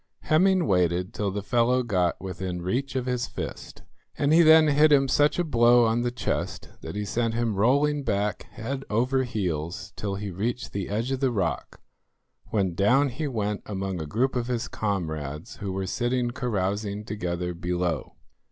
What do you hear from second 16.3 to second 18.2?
carousing together below.